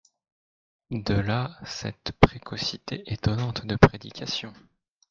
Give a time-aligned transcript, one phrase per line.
[0.89, 4.51] De là cette précocité étonnante de prédication.